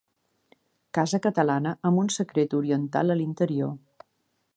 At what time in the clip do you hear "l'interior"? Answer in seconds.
3.21-3.77